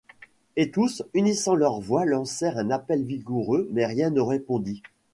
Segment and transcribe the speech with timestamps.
[0.55, 4.81] Et tous, unissant leurs voix, lancèrent un appel vigoureux, mais rien ne répondit